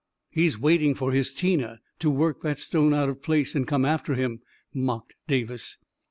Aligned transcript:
u 0.31 0.41
He's 0.41 0.57
waiting 0.57 0.95
for 0.95 1.11
his 1.11 1.31
Tina 1.31 1.79
to 1.99 2.09
work 2.09 2.41
that 2.41 2.57
stone 2.57 2.91
out 2.91 3.07
of 3.07 3.21
place 3.21 3.53
and 3.53 3.67
come 3.67 3.85
after 3.85 4.15
him 4.15 4.41
I" 4.43 4.47
mocked 4.73 5.15
Davis. 5.27 5.77